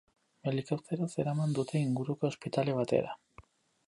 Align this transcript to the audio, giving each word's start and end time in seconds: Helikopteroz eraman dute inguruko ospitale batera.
Helikopteroz 0.51 1.09
eraman 1.23 1.53
dute 1.59 1.81
inguruko 1.87 2.31
ospitale 2.31 2.75
batera. 2.79 3.13